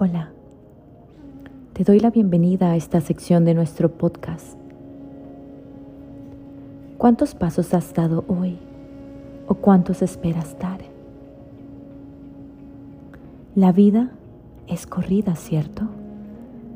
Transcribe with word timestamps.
Hola, 0.00 0.30
te 1.72 1.82
doy 1.82 1.98
la 1.98 2.10
bienvenida 2.10 2.70
a 2.70 2.76
esta 2.76 3.00
sección 3.00 3.44
de 3.44 3.52
nuestro 3.52 3.90
podcast. 3.90 4.56
¿Cuántos 6.98 7.34
pasos 7.34 7.74
has 7.74 7.92
dado 7.94 8.24
hoy 8.28 8.60
o 9.48 9.54
cuántos 9.54 10.00
esperas 10.02 10.56
dar? 10.60 10.82
La 13.56 13.72
vida 13.72 14.12
es 14.68 14.86
corrida, 14.86 15.34
¿cierto? 15.34 15.82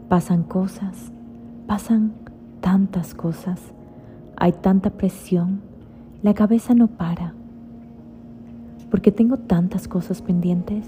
Pasan 0.08 0.42
cosas, 0.42 1.12
pasan 1.68 2.14
tantas 2.60 3.14
cosas, 3.14 3.60
hay 4.34 4.50
tanta 4.50 4.90
presión, 4.90 5.60
la 6.24 6.34
cabeza 6.34 6.74
no 6.74 6.88
para. 6.88 7.34
Porque 8.90 9.12
tengo 9.12 9.36
tantas 9.36 9.86
cosas 9.86 10.22
pendientes 10.22 10.84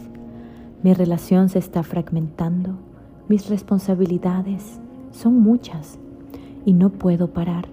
mi 0.85 0.93
relación 0.93 1.49
se 1.49 1.59
está 1.59 1.83
fragmentando, 1.83 2.75
mis 3.27 3.49
responsabilidades 3.49 4.79
son 5.13 5.41
muchas 5.41 5.99
y 6.67 6.75
no 6.75 6.91
puedo 6.91 7.29
parar. 7.29 7.69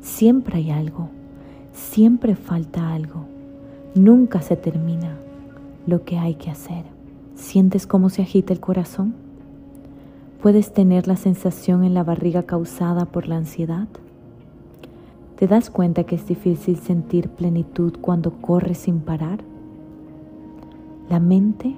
Siempre 0.00 0.56
hay 0.56 0.70
algo, 0.70 1.10
siempre 1.74 2.34
falta 2.34 2.94
algo, 2.94 3.26
nunca 3.94 4.40
se 4.40 4.56
termina 4.56 5.14
lo 5.86 6.04
que 6.04 6.16
hay 6.16 6.36
que 6.36 6.50
hacer. 6.50 6.86
¿Sientes 7.34 7.86
cómo 7.86 8.08
se 8.08 8.22
agita 8.22 8.54
el 8.54 8.60
corazón? 8.60 9.14
¿Puedes 10.40 10.72
tener 10.72 11.06
la 11.06 11.16
sensación 11.16 11.84
en 11.84 11.92
la 11.92 12.02
barriga 12.02 12.44
causada 12.44 13.04
por 13.04 13.28
la 13.28 13.36
ansiedad? 13.36 13.88
¿Te 15.36 15.46
das 15.46 15.68
cuenta 15.68 16.04
que 16.04 16.14
es 16.14 16.26
difícil 16.26 16.78
sentir 16.78 17.28
plenitud 17.28 17.92
cuando 18.00 18.32
corres 18.32 18.78
sin 18.78 19.00
parar? 19.00 19.40
La 21.10 21.20
mente 21.20 21.76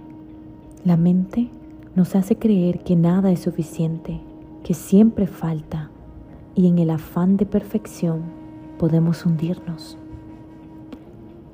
la 0.86 0.96
mente 0.96 1.48
nos 1.96 2.14
hace 2.14 2.36
creer 2.36 2.84
que 2.84 2.94
nada 2.94 3.32
es 3.32 3.40
suficiente, 3.40 4.20
que 4.62 4.72
siempre 4.72 5.26
falta 5.26 5.90
y 6.54 6.68
en 6.68 6.78
el 6.78 6.90
afán 6.90 7.36
de 7.36 7.44
perfección 7.44 8.20
podemos 8.78 9.26
hundirnos. 9.26 9.98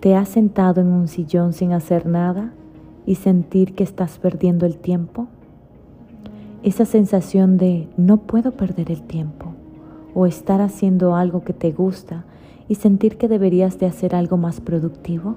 ¿Te 0.00 0.14
has 0.16 0.28
sentado 0.28 0.82
en 0.82 0.88
un 0.88 1.08
sillón 1.08 1.54
sin 1.54 1.72
hacer 1.72 2.04
nada 2.04 2.52
y 3.06 3.14
sentir 3.14 3.74
que 3.74 3.84
estás 3.84 4.18
perdiendo 4.18 4.66
el 4.66 4.76
tiempo? 4.76 5.28
Esa 6.62 6.84
sensación 6.84 7.56
de 7.56 7.88
no 7.96 8.18
puedo 8.18 8.52
perder 8.52 8.90
el 8.90 9.00
tiempo 9.00 9.54
o 10.14 10.26
estar 10.26 10.60
haciendo 10.60 11.16
algo 11.16 11.42
que 11.42 11.54
te 11.54 11.72
gusta 11.72 12.26
y 12.68 12.74
sentir 12.74 13.16
que 13.16 13.28
deberías 13.28 13.78
de 13.78 13.86
hacer 13.86 14.14
algo 14.14 14.36
más 14.36 14.60
productivo? 14.60 15.36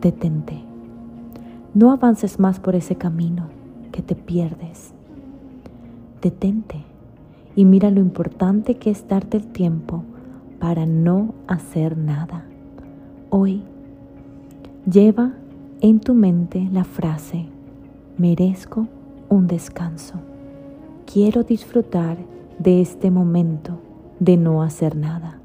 Detente 0.00 0.63
no 1.74 1.90
avances 1.90 2.38
más 2.38 2.60
por 2.60 2.76
ese 2.76 2.94
camino 2.94 3.48
que 3.90 4.00
te 4.00 4.14
pierdes. 4.14 4.94
Detente 6.22 6.76
y 7.56 7.64
mira 7.64 7.90
lo 7.90 8.00
importante 8.00 8.76
que 8.76 8.90
es 8.90 9.06
darte 9.08 9.36
el 9.36 9.48
tiempo 9.48 10.04
para 10.60 10.86
no 10.86 11.34
hacer 11.48 11.98
nada. 11.98 12.44
Hoy 13.30 13.62
lleva 14.90 15.32
en 15.80 16.00
tu 16.00 16.14
mente 16.14 16.68
la 16.72 16.84
frase, 16.84 17.46
merezco 18.18 18.86
un 19.28 19.48
descanso. 19.48 20.14
Quiero 21.12 21.42
disfrutar 21.42 22.16
de 22.58 22.80
este 22.80 23.10
momento 23.10 23.80
de 24.20 24.36
no 24.36 24.62
hacer 24.62 24.96
nada. 24.96 25.38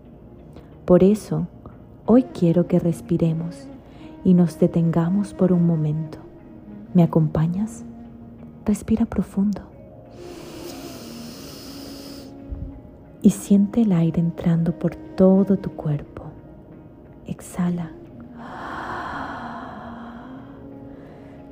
Por 0.86 1.04
eso, 1.04 1.48
hoy 2.06 2.24
quiero 2.24 2.68
que 2.68 2.80
respiremos 2.80 3.68
y 4.24 4.34
nos 4.34 4.60
detengamos 4.60 5.34
por 5.34 5.52
un 5.52 5.66
momento. 5.66 6.18
¿Me 6.94 7.04
acompañas? 7.04 7.84
Respira 8.66 9.06
profundo. 9.06 9.62
Y 13.22 13.32
siente 13.32 13.82
el 13.82 13.92
aire 13.92 14.20
entrando 14.20 14.78
por 14.78 14.96
todo 14.96 15.58
tu 15.58 15.72
cuerpo. 15.72 16.24
Exhala. 17.28 17.92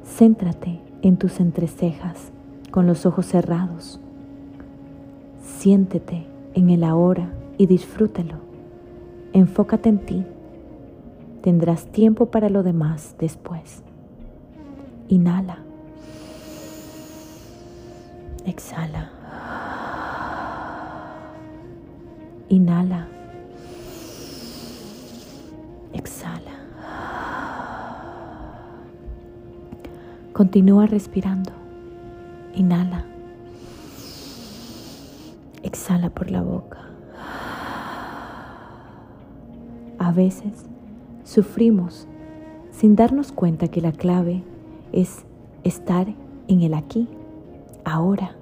Céntrate 0.04 0.80
en 1.02 1.18
tus 1.18 1.40
entrecejas 1.40 2.32
con 2.72 2.88
los 2.88 3.06
ojos 3.06 3.28
cerrados. 3.28 4.00
Siéntete 5.42 6.26
en 6.54 6.70
el 6.70 6.84
ahora 6.84 7.32
y 7.58 7.68
disfrútalo. 7.68 8.36
Enfócate 9.34 9.90
en 9.90 10.00
ti 10.00 10.26
Tendrás 11.42 11.86
tiempo 11.92 12.28
para 12.28 12.50
lo 12.50 12.64
demás 12.64 13.16
después. 13.20 13.84
Inhala. 15.08 15.60
Exhala. 18.46 19.12
Inhala. 22.50 23.08
Exhala. 25.94 26.52
Continúa 30.34 30.86
respirando. 30.86 31.52
Inhala. 32.54 33.06
Exhala 35.64 36.10
por 36.10 36.32
la 36.32 36.42
boca. 36.42 36.80
A 40.00 40.12
veces 40.12 40.66
Sufrimos 41.28 42.08
sin 42.72 42.96
darnos 42.96 43.34
cuenta 43.34 43.68
que 43.68 43.82
la 43.82 43.92
clave 43.92 44.44
es 44.94 45.26
estar 45.66 46.08
en 46.48 46.62
el 46.62 46.74
aquí, 46.74 47.10
ahora, 47.84 48.38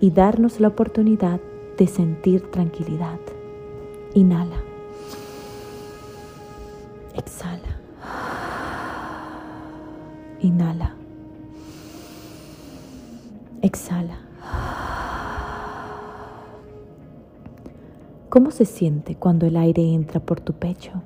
y 0.00 0.10
darnos 0.10 0.58
la 0.58 0.68
oportunidad 0.68 1.38
de 1.76 1.86
sentir 1.86 2.50
tranquilidad. 2.50 3.18
Inhala. 4.14 4.56
Exhala. 7.14 7.76
Inhala. 10.40 10.96
Exhala. 13.60 14.18
¿Cómo 18.30 18.50
se 18.50 18.64
siente 18.64 19.14
cuando 19.14 19.44
el 19.44 19.58
aire 19.58 19.82
entra 19.92 20.20
por 20.20 20.40
tu 20.40 20.54
pecho? 20.54 21.02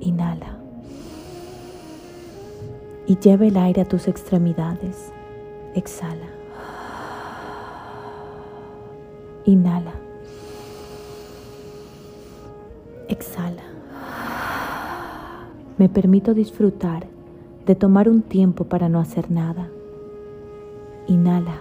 Inhala. 0.00 0.56
Y 3.06 3.18
lleva 3.18 3.46
el 3.46 3.56
aire 3.56 3.82
a 3.82 3.84
tus 3.84 4.08
extremidades. 4.08 5.12
Exhala. 5.74 6.26
Inhala. 9.44 9.92
Exhala. 13.08 13.62
Me 15.76 15.88
permito 15.88 16.34
disfrutar 16.34 17.06
de 17.66 17.74
tomar 17.74 18.08
un 18.08 18.22
tiempo 18.22 18.64
para 18.64 18.88
no 18.88 19.00
hacer 19.00 19.30
nada. 19.30 19.68
Inhala. 21.06 21.60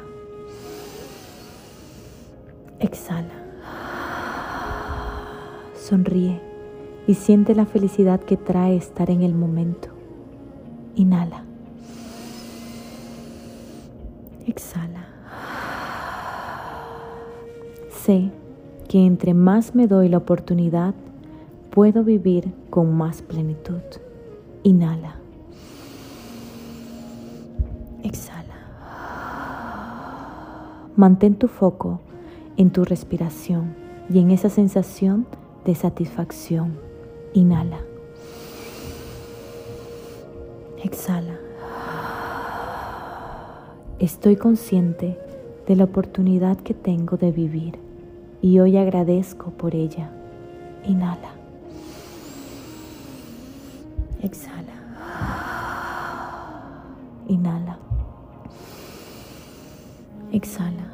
Exhala. 2.79 3.33
Sonríe 5.75 6.48
y 7.09 7.15
siente 7.15 7.55
la 7.55 7.65
felicidad 7.65 8.19
que 8.19 8.37
trae 8.37 8.75
estar 8.75 9.09
en 9.09 9.23
el 9.23 9.33
momento. 9.33 9.89
Inhala. 10.93 11.43
Exhala. 14.45 15.07
Sé 17.89 18.29
que 18.87 19.03
entre 19.03 19.33
más 19.33 19.73
me 19.73 19.87
doy 19.87 20.07
la 20.07 20.17
oportunidad, 20.19 20.93
puedo 21.71 22.03
vivir 22.03 22.53
con 22.69 22.95
más 22.95 23.23
plenitud. 23.23 23.81
Inhala. 24.61 25.15
Exhala. 28.03 28.53
Mantén 30.95 31.33
tu 31.33 31.47
foco 31.47 32.01
en 32.55 32.69
tu 32.69 32.85
respiración 32.85 33.73
y 34.11 34.19
en 34.19 34.29
esa 34.29 34.51
sensación 34.51 35.25
de 35.65 35.73
satisfacción 35.73 36.88
Inhala. 37.33 37.79
Exhala. 40.83 41.37
Estoy 43.99 44.35
consciente 44.35 45.19
de 45.67 45.75
la 45.75 45.83
oportunidad 45.83 46.57
que 46.57 46.73
tengo 46.73 47.17
de 47.17 47.31
vivir 47.31 47.77
y 48.41 48.59
hoy 48.59 48.77
agradezco 48.77 49.51
por 49.51 49.75
ella. 49.75 50.09
Inhala. 50.85 51.31
Exhala. 54.23 54.73
Inhala. 57.27 57.77
Exhala. 60.31 60.85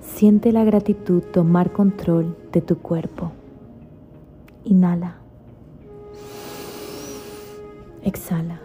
Siente 0.00 0.50
la 0.50 0.64
gratitud 0.64 1.22
tomar 1.22 1.70
control 1.72 2.36
de 2.52 2.60
tu 2.60 2.78
cuerpo. 2.78 3.30
Inhala. 4.64 5.16
Exhala. 8.02 8.60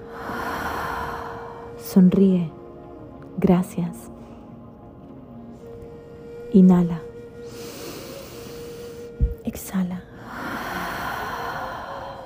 Sonríe. 1.77 2.51
Gracias. 3.37 4.09
Inhala. 6.53 7.01
Exhala. 9.43 10.01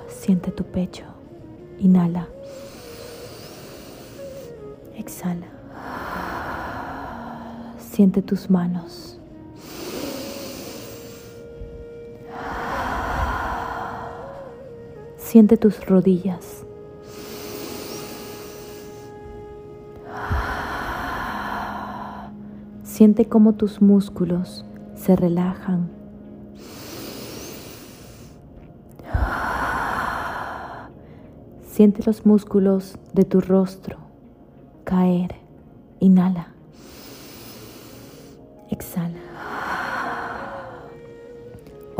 Siente 0.08 0.50
tu 0.50 0.64
pecho. 0.64 1.04
Inhala. 1.78 2.28
Exhala. 4.96 5.46
Siente 7.78 8.22
tus 8.22 8.50
manos. 8.50 9.17
Siente 15.28 15.58
tus 15.58 15.84
rodillas. 15.84 16.64
Siente 22.82 23.26
cómo 23.26 23.52
tus 23.52 23.82
músculos 23.82 24.64
se 24.94 25.16
relajan. 25.16 25.90
Siente 31.66 32.02
los 32.06 32.24
músculos 32.24 32.96
de 33.12 33.24
tu 33.24 33.42
rostro 33.42 33.98
caer. 34.84 35.34
Inhala. 36.00 36.54
Exhala. 38.70 39.18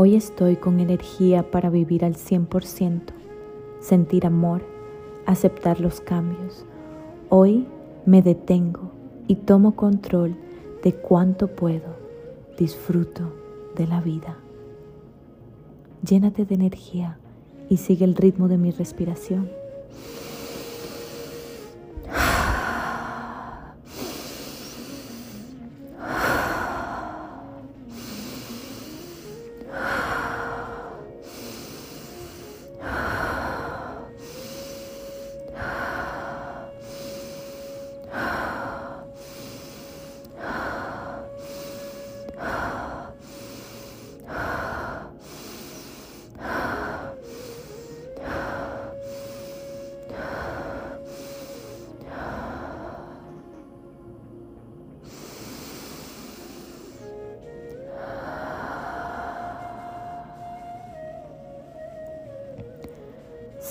Hoy 0.00 0.14
estoy 0.14 0.54
con 0.54 0.78
energía 0.78 1.50
para 1.50 1.70
vivir 1.70 2.04
al 2.04 2.14
100%, 2.14 3.17
sentir 3.80 4.26
amor, 4.26 4.62
aceptar 5.26 5.80
los 5.80 6.00
cambios. 6.00 6.64
Hoy 7.28 7.66
me 8.06 8.22
detengo 8.22 8.90
y 9.26 9.36
tomo 9.36 9.76
control 9.76 10.36
de 10.82 10.94
cuánto 10.94 11.48
puedo, 11.48 11.96
disfruto 12.58 13.32
de 13.76 13.86
la 13.86 14.00
vida. 14.00 14.38
Llénate 16.02 16.44
de 16.44 16.54
energía 16.54 17.18
y 17.68 17.78
sigue 17.78 18.04
el 18.04 18.14
ritmo 18.14 18.48
de 18.48 18.58
mi 18.58 18.70
respiración. 18.70 19.57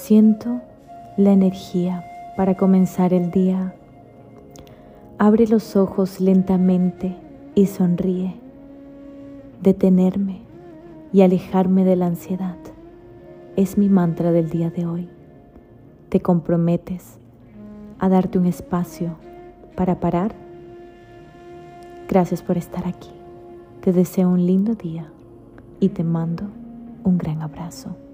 Siento 0.07 0.61
la 1.17 1.33
energía 1.33 2.05
para 2.37 2.55
comenzar 2.55 3.13
el 3.13 3.29
día. 3.29 3.75
Abre 5.17 5.47
los 5.47 5.75
ojos 5.75 6.21
lentamente 6.21 7.17
y 7.55 7.65
sonríe. 7.65 8.35
Detenerme 9.61 10.43
y 11.11 11.23
alejarme 11.23 11.83
de 11.83 11.97
la 11.97 12.05
ansiedad 12.05 12.55
es 13.57 13.77
mi 13.77 13.89
mantra 13.89 14.31
del 14.31 14.49
día 14.49 14.69
de 14.69 14.85
hoy. 14.85 15.09
¿Te 16.07 16.21
comprometes 16.21 17.19
a 17.99 18.07
darte 18.07 18.39
un 18.39 18.45
espacio 18.45 19.17
para 19.75 19.99
parar? 19.99 20.33
Gracias 22.07 22.41
por 22.41 22.57
estar 22.57 22.87
aquí. 22.87 23.11
Te 23.81 23.91
deseo 23.91 24.29
un 24.29 24.45
lindo 24.45 24.73
día 24.73 25.11
y 25.81 25.89
te 25.89 26.05
mando 26.05 26.45
un 27.03 27.17
gran 27.17 27.41
abrazo. 27.41 28.06